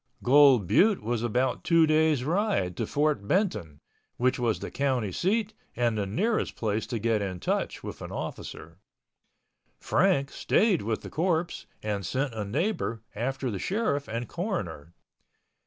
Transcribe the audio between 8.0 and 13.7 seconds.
an officer. Frank stayed with the corpse and sent a neighbor after the